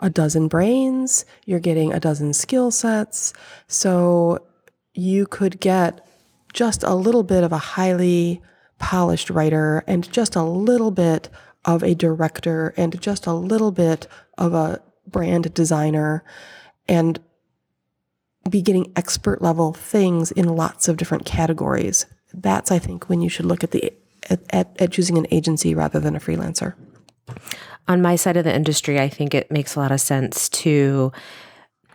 a 0.00 0.10
dozen 0.10 0.46
brains, 0.46 1.24
you're 1.44 1.58
getting 1.58 1.92
a 1.92 2.00
dozen 2.00 2.32
skill 2.32 2.70
sets. 2.70 3.32
So 3.66 4.46
you 4.94 5.26
could 5.26 5.58
get 5.58 6.06
just 6.52 6.84
a 6.84 6.94
little 6.94 7.24
bit 7.24 7.42
of 7.42 7.52
a 7.52 7.58
highly 7.58 8.40
polished 8.78 9.28
writer 9.28 9.82
and 9.88 10.10
just 10.10 10.36
a 10.36 10.42
little 10.42 10.92
bit 10.92 11.28
of 11.68 11.82
a 11.82 11.94
director 11.94 12.72
and 12.78 12.98
just 12.98 13.26
a 13.26 13.34
little 13.34 13.70
bit 13.70 14.08
of 14.38 14.54
a 14.54 14.80
brand 15.06 15.52
designer 15.52 16.24
and 16.88 17.20
be 18.48 18.62
getting 18.62 18.90
expert 18.96 19.42
level 19.42 19.74
things 19.74 20.32
in 20.32 20.48
lots 20.48 20.88
of 20.88 20.96
different 20.96 21.26
categories. 21.26 22.06
That's, 22.32 22.70
I 22.70 22.78
think, 22.78 23.10
when 23.10 23.20
you 23.20 23.28
should 23.28 23.44
look 23.44 23.62
at 23.62 23.72
the 23.72 23.92
at, 24.30 24.40
at, 24.50 24.76
at 24.80 24.92
choosing 24.92 25.18
an 25.18 25.26
agency 25.30 25.74
rather 25.74 26.00
than 26.00 26.16
a 26.16 26.20
freelancer. 26.20 26.74
On 27.86 28.00
my 28.00 28.16
side 28.16 28.38
of 28.38 28.44
the 28.44 28.54
industry, 28.54 28.98
I 28.98 29.10
think 29.10 29.34
it 29.34 29.50
makes 29.50 29.76
a 29.76 29.80
lot 29.80 29.92
of 29.92 30.00
sense 30.00 30.48
to, 30.50 31.12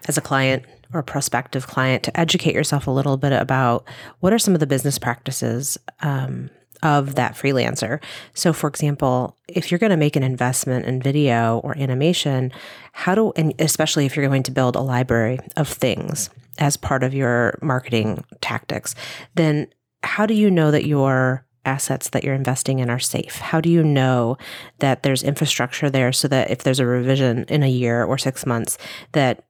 as 0.08 0.20
a 0.20 0.22
client 0.22 0.66
or 0.94 1.00
a 1.00 1.04
prospective 1.04 1.66
client, 1.66 2.04
to 2.04 2.20
educate 2.20 2.54
yourself 2.54 2.86
a 2.86 2.92
little 2.92 3.18
bit 3.18 3.34
about 3.34 3.88
what 4.20 4.34
are 4.34 4.40
some 4.40 4.54
of 4.54 4.60
the 4.60 4.68
business 4.68 5.00
practices 5.00 5.80
um, 6.02 6.52
of 6.84 7.16
that 7.16 7.34
freelancer. 7.34 8.04
So, 8.36 8.54
for 8.54 8.68
example, 8.68 9.38
if 9.48 9.72
you're 9.72 9.80
going 9.80 9.90
to 9.90 9.98
make 9.98 10.16
an 10.16 10.24
investment 10.24 10.86
in 10.86 11.02
video 11.02 11.60
or 11.60 11.76
animation, 11.78 12.52
how 12.92 13.16
do, 13.16 13.32
and 13.36 13.54
especially 13.58 14.06
if 14.06 14.16
you're 14.16 14.28
going 14.28 14.44
to 14.44 14.52
build 14.52 14.76
a 14.76 14.82
library 14.82 15.40
of 15.56 15.68
things 15.68 16.30
as 16.60 16.78
part 16.78 17.02
of 17.02 17.14
your 17.14 17.58
marketing 17.62 18.24
tactics, 18.42 18.94
then 19.36 19.68
how 20.04 20.26
do 20.26 20.34
you 20.34 20.52
know 20.52 20.70
that 20.70 20.86
your 20.86 21.46
assets 21.66 22.10
that 22.10 22.26
you're 22.26 22.36
investing 22.36 22.80
in 22.80 22.90
are 22.90 23.00
safe? 23.00 23.38
How 23.38 23.62
do 23.62 23.70
you 23.70 23.84
know 23.84 24.38
that 24.80 25.04
there's 25.04 25.24
infrastructure 25.24 25.90
there 25.90 26.12
so 26.12 26.28
that 26.28 26.52
if 26.52 26.64
there's 26.64 26.82
a 26.82 26.86
revision 26.86 27.46
in 27.48 27.64
a 27.64 27.70
year 27.70 28.04
or 28.04 28.18
six 28.18 28.46
months, 28.46 28.78
that 29.14 29.46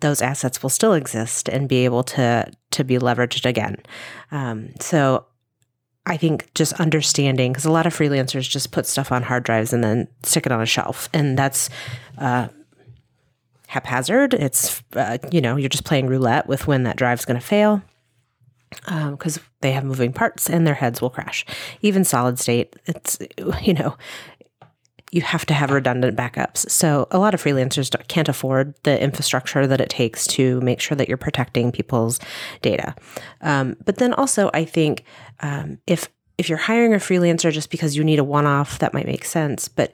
those 0.00 0.20
assets 0.20 0.62
will 0.62 0.70
still 0.70 0.92
exist 0.92 1.48
and 1.48 1.68
be 1.68 1.84
able 1.84 2.02
to 2.02 2.50
to 2.72 2.84
be 2.84 2.98
leveraged 2.98 3.46
again? 3.46 3.76
Um, 4.30 4.70
so 4.78 5.24
I 6.06 6.16
think 6.16 6.52
just 6.54 6.72
understanding 6.74 7.52
because 7.52 7.64
a 7.64 7.72
lot 7.72 7.86
of 7.86 7.94
freelancers 7.94 8.48
just 8.48 8.70
put 8.70 8.86
stuff 8.86 9.10
on 9.10 9.24
hard 9.24 9.42
drives 9.42 9.72
and 9.72 9.82
then 9.82 10.06
stick 10.22 10.46
it 10.46 10.52
on 10.52 10.62
a 10.62 10.66
shelf, 10.66 11.08
and 11.12 11.36
that's 11.36 11.68
uh, 12.18 12.48
haphazard. 13.66 14.32
It's 14.32 14.82
uh, 14.94 15.18
you 15.32 15.40
know 15.40 15.56
you're 15.56 15.68
just 15.68 15.84
playing 15.84 16.06
roulette 16.06 16.46
with 16.46 16.66
when 16.66 16.84
that 16.84 16.96
drive's 16.96 17.24
going 17.24 17.40
to 17.40 17.46
fail 17.46 17.82
because 18.70 19.38
um, 19.38 19.44
they 19.60 19.72
have 19.72 19.84
moving 19.84 20.12
parts 20.12 20.48
and 20.48 20.66
their 20.66 20.74
heads 20.74 21.00
will 21.00 21.10
crash. 21.10 21.44
Even 21.82 22.04
solid 22.04 22.38
state, 22.38 22.76
it's 22.86 23.18
you 23.62 23.74
know 23.74 23.96
you 25.12 25.22
have 25.22 25.46
to 25.46 25.54
have 25.54 25.70
redundant 25.70 26.16
backups. 26.16 26.68
So 26.68 27.06
a 27.10 27.18
lot 27.18 27.34
of 27.34 27.42
freelancers 27.42 27.94
can't 28.08 28.28
afford 28.28 28.74
the 28.82 29.00
infrastructure 29.00 29.66
that 29.66 29.80
it 29.80 29.88
takes 29.88 30.26
to 30.28 30.60
make 30.60 30.80
sure 30.80 30.96
that 30.96 31.08
you're 31.08 31.16
protecting 31.16 31.70
people's 31.72 32.18
data. 32.60 32.94
Um, 33.40 33.76
but 33.84 33.96
then 33.96 34.12
also, 34.14 34.50
I 34.52 34.64
think 34.64 35.04
um, 35.40 35.78
if 35.86 36.08
if 36.38 36.50
you're 36.50 36.58
hiring 36.58 36.92
a 36.92 36.98
freelancer 36.98 37.50
just 37.50 37.70
because 37.70 37.96
you 37.96 38.04
need 38.04 38.18
a 38.18 38.24
one-off, 38.24 38.78
that 38.80 38.92
might 38.92 39.06
make 39.06 39.24
sense. 39.24 39.68
But 39.68 39.92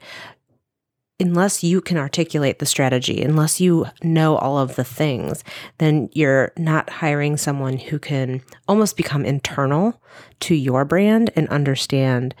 unless 1.19 1.63
you 1.63 1.79
can 1.79 1.97
articulate 1.97 2.59
the 2.59 2.65
strategy, 2.65 3.21
unless 3.21 3.61
you 3.61 3.85
know 4.03 4.35
all 4.35 4.57
of 4.57 4.75
the 4.75 4.83
things, 4.83 5.43
then 5.77 6.09
you're 6.11 6.51
not 6.57 6.89
hiring 6.89 7.37
someone 7.37 7.77
who 7.77 7.97
can 7.97 8.41
almost 8.67 8.97
become 8.97 9.23
internal 9.23 10.01
to 10.41 10.53
your 10.53 10.83
brand 10.83 11.29
and 11.35 11.47
understand 11.47 12.35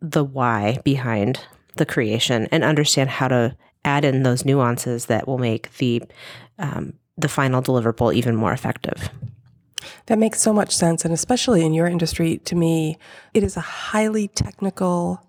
the 0.00 0.22
why 0.22 0.78
behind 0.84 1.40
the 1.76 1.86
creation 1.86 2.46
and 2.50 2.64
understand 2.64 3.10
how 3.10 3.28
to 3.28 3.56
add 3.84 4.04
in 4.04 4.22
those 4.22 4.44
nuances 4.44 5.06
that 5.06 5.26
will 5.26 5.38
make 5.38 5.76
the 5.78 6.02
um, 6.58 6.94
the 7.16 7.28
final 7.28 7.62
deliverable 7.62 8.14
even 8.14 8.36
more 8.36 8.52
effective. 8.52 9.10
That 10.06 10.18
makes 10.18 10.40
so 10.40 10.52
much 10.52 10.74
sense. 10.74 11.04
And 11.04 11.12
especially 11.12 11.64
in 11.64 11.74
your 11.74 11.86
industry, 11.86 12.38
to 12.38 12.54
me, 12.54 12.98
it 13.34 13.42
is 13.42 13.56
a 13.56 13.60
highly 13.60 14.28
technical, 14.28 15.26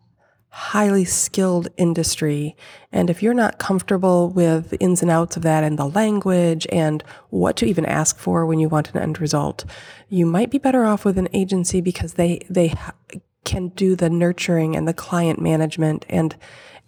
highly 0.49 1.05
skilled 1.05 1.67
industry. 1.77 2.55
And 2.91 3.09
if 3.09 3.23
you're 3.23 3.33
not 3.33 3.57
comfortable 3.57 4.29
with 4.29 4.69
the 4.69 4.79
ins 4.79 5.01
and 5.01 5.11
outs 5.11 5.35
of 5.35 5.43
that 5.43 5.63
and 5.63 5.77
the 5.77 5.89
language 5.89 6.67
and 6.71 7.03
what 7.29 7.57
to 7.57 7.65
even 7.65 7.85
ask 7.85 8.17
for 8.17 8.45
when 8.45 8.59
you 8.59 8.69
want 8.69 8.91
an 8.93 9.01
end 9.01 9.19
result, 9.19 9.65
you 10.09 10.25
might 10.25 10.51
be 10.51 10.59
better 10.59 10.85
off 10.85 11.05
with 11.05 11.17
an 11.17 11.29
agency 11.33 11.81
because 11.81 12.13
they, 12.13 12.39
they 12.49 12.73
can 13.45 13.69
do 13.69 13.95
the 13.95 14.09
nurturing 14.09 14.75
and 14.75 14.87
the 14.87 14.93
client 14.93 15.39
management 15.41 16.05
and, 16.09 16.35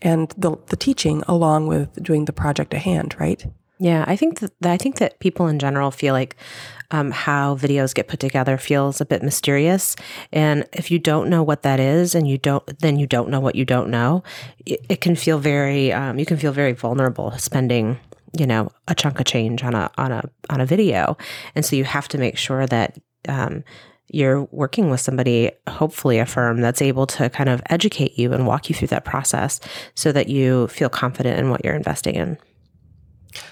and 0.02 0.34
the, 0.38 0.58
the 0.68 0.76
teaching 0.76 1.24
along 1.28 1.68
with 1.68 2.02
doing 2.02 2.26
the 2.26 2.34
project 2.34 2.74
at 2.74 2.82
hand, 2.82 3.16
right? 3.20 3.46
Yeah, 3.78 4.06
I 4.08 4.16
think 4.16 4.40
that 4.40 4.54
I 4.64 4.78
think 4.78 5.00
that 5.00 5.20
people 5.20 5.48
in 5.48 5.60
general 5.60 5.92
feel 5.92 6.14
like 6.14 6.38
um, 6.92 7.12
how 7.12 7.56
videos 7.56 7.94
get 7.94 8.08
put 8.08 8.22
together 8.22 8.58
feels 8.58 9.02
a 9.02 9.06
bit 9.06 9.22
mysterious, 9.22 9.98
and 10.32 10.66
if 10.72 10.92
you 10.92 10.98
don't 10.98 11.30
know 11.30 11.44
what 11.44 11.64
that 11.64 11.80
is, 11.80 12.16
and 12.16 12.26
you 12.26 12.38
don't, 12.38 12.66
then 12.80 12.98
you 12.98 13.06
don't 13.06 13.30
know 13.30 13.42
what 13.42 13.56
you 13.56 13.66
don't 13.66 13.90
know. 13.90 14.24
It, 14.66 14.86
it 14.88 15.02
can 15.02 15.16
feel 15.18 15.40
very, 15.40 15.92
um, 15.92 16.18
you 16.18 16.26
can 16.26 16.38
feel 16.38 16.54
very 16.54 16.72
vulnerable 16.72 17.32
spending, 17.38 18.00
you 18.38 18.48
know, 18.48 18.72
a 18.88 18.96
chunk 18.96 19.20
of 19.20 19.26
change 19.26 19.62
on 19.62 19.76
a 19.76 19.92
on 19.98 20.14
a 20.14 20.24
on 20.50 20.62
a 20.62 20.66
video, 20.66 21.18
and 21.54 21.66
so 21.66 21.76
you 21.76 21.84
have 21.84 22.08
to 22.10 22.18
make 22.18 22.38
sure 22.38 22.66
that. 22.68 22.98
Um, 23.28 23.64
you're 24.10 24.44
working 24.52 24.90
with 24.90 25.02
somebody, 25.02 25.52
hopefully 25.68 26.20
a 26.20 26.26
firm 26.26 26.62
that's 26.62 26.82
able 26.82 27.08
to 27.08 27.30
kind 27.30 27.50
of 27.50 27.62
educate 27.70 28.18
you 28.18 28.34
and 28.34 28.46
walk 28.46 28.70
you 28.70 28.76
through 28.76 28.90
that 28.90 29.06
process 29.06 29.60
so 29.96 30.12
that 30.12 30.30
you 30.30 30.68
feel 30.68 30.90
confident 30.90 31.40
in 31.40 31.50
what 31.50 31.64
you're 31.66 31.76
investing 31.76 32.16
in. 32.16 32.38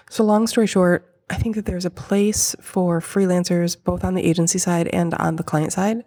So, 0.09 0.23
long 0.23 0.47
story 0.47 0.67
short, 0.67 1.13
I 1.29 1.35
think 1.35 1.55
that 1.55 1.65
there's 1.65 1.85
a 1.85 1.89
place 1.89 2.55
for 2.61 2.99
freelancers 2.99 3.81
both 3.81 4.03
on 4.03 4.13
the 4.13 4.23
agency 4.23 4.59
side 4.59 4.87
and 4.89 5.13
on 5.15 5.37
the 5.37 5.43
client 5.43 5.73
side. 5.73 6.03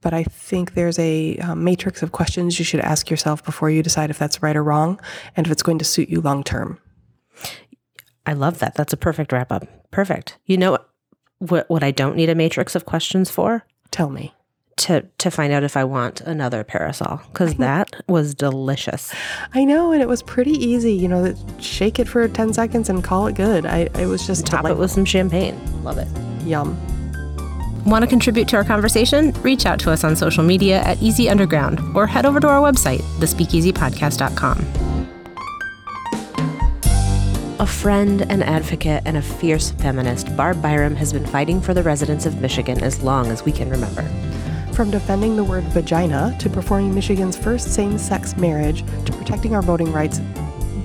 But 0.00 0.14
I 0.14 0.22
think 0.22 0.74
there's 0.74 0.98
a 0.98 1.36
um, 1.38 1.64
matrix 1.64 2.02
of 2.02 2.12
questions 2.12 2.58
you 2.58 2.64
should 2.64 2.80
ask 2.80 3.10
yourself 3.10 3.44
before 3.44 3.68
you 3.68 3.82
decide 3.82 4.10
if 4.10 4.18
that's 4.18 4.42
right 4.42 4.56
or 4.56 4.62
wrong 4.62 5.00
and 5.36 5.46
if 5.46 5.50
it's 5.50 5.62
going 5.62 5.78
to 5.78 5.84
suit 5.84 6.08
you 6.08 6.20
long 6.20 6.44
term. 6.44 6.78
I 8.24 8.34
love 8.34 8.60
that. 8.60 8.74
That's 8.74 8.92
a 8.92 8.96
perfect 8.96 9.32
wrap 9.32 9.50
up. 9.50 9.66
Perfect. 9.90 10.38
You 10.44 10.56
know 10.56 10.78
what, 11.38 11.68
what 11.68 11.82
I 11.82 11.90
don't 11.90 12.14
need 12.14 12.28
a 12.28 12.34
matrix 12.34 12.76
of 12.76 12.84
questions 12.84 13.30
for? 13.30 13.64
Tell 13.90 14.10
me 14.10 14.34
to 14.78 15.02
to 15.18 15.30
find 15.30 15.52
out 15.52 15.64
if 15.64 15.76
I 15.76 15.84
want 15.84 16.20
another 16.22 16.64
parasol 16.64 17.20
because 17.32 17.56
that 17.56 17.90
was 18.08 18.34
delicious. 18.34 19.12
I 19.54 19.64
know, 19.64 19.92
and 19.92 20.00
it 20.00 20.08
was 20.08 20.22
pretty 20.22 20.52
easy. 20.52 20.92
You 20.92 21.08
know, 21.08 21.34
shake 21.60 21.98
it 21.98 22.08
for 22.08 22.26
ten 22.28 22.52
seconds 22.52 22.88
and 22.88 23.04
call 23.04 23.26
it 23.26 23.34
good. 23.34 23.66
I 23.66 23.88
it 23.98 24.06
was 24.06 24.26
just 24.26 24.46
top 24.46 24.64
it 24.66 24.76
with 24.76 24.90
some 24.90 25.04
champagne. 25.04 25.58
Love 25.84 25.98
it. 25.98 26.08
Yum. 26.46 26.76
Want 27.84 28.02
to 28.02 28.06
contribute 28.06 28.48
to 28.48 28.56
our 28.56 28.64
conversation? 28.64 29.32
Reach 29.42 29.64
out 29.64 29.78
to 29.80 29.90
us 29.90 30.04
on 30.04 30.14
social 30.14 30.44
media 30.44 30.82
at 30.82 31.00
Easy 31.02 31.28
Underground 31.28 31.80
or 31.96 32.06
head 32.06 32.26
over 32.26 32.38
to 32.38 32.46
our 32.48 32.60
website, 32.60 33.00
thespeakeasypodcast.com. 33.18 34.87
A 37.60 37.66
friend, 37.66 38.22
an 38.30 38.40
advocate, 38.44 39.02
and 39.04 39.16
a 39.16 39.22
fierce 39.22 39.72
feminist, 39.72 40.36
Barb 40.36 40.62
Byrum 40.62 40.94
has 40.94 41.12
been 41.12 41.26
fighting 41.26 41.60
for 41.60 41.74
the 41.74 41.82
residents 41.82 42.24
of 42.24 42.40
Michigan 42.40 42.84
as 42.84 43.02
long 43.02 43.32
as 43.32 43.44
we 43.44 43.50
can 43.50 43.68
remember. 43.68 44.02
From 44.72 44.92
defending 44.92 45.34
the 45.34 45.42
word 45.42 45.64
vagina 45.64 46.36
to 46.38 46.48
performing 46.48 46.94
Michigan's 46.94 47.36
first 47.36 47.74
same 47.74 47.98
sex 47.98 48.36
marriage 48.36 48.84
to 49.06 49.12
protecting 49.12 49.56
our 49.56 49.62
voting 49.62 49.90
rights, 49.90 50.20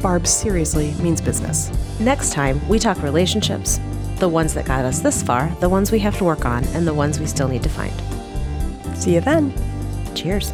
Barb 0.02 0.26
seriously 0.26 0.96
means 0.96 1.22
business. 1.22 1.70
Next 2.00 2.34
time, 2.34 2.68
we 2.68 2.80
talk 2.80 3.04
relationships 3.04 3.80
the 4.18 4.28
ones 4.28 4.56
that 4.56 4.66
got 4.66 4.84
us 4.84 5.00
this 5.00 5.22
far, 5.22 5.56
the 5.60 5.70
ones 5.70 5.92
we 5.92 6.00
have 6.00 6.18
to 6.18 6.24
work 6.24 6.44
on, 6.44 6.64
and 6.70 6.88
the 6.88 6.94
ones 6.94 7.20
we 7.20 7.28
still 7.28 7.48
need 7.48 7.62
to 7.62 7.70
find. 7.70 7.94
See 8.98 9.14
you 9.14 9.22
then. 9.22 9.54
Cheers. 10.16 10.52